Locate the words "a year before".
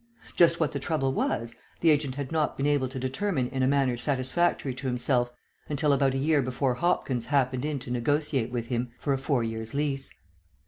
6.15-6.73